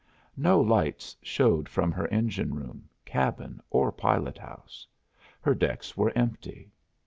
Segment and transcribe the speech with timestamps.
[0.35, 4.87] No lights showed from her engine room, cabin, or pilot house.
[5.41, 6.71] Her decks were empty.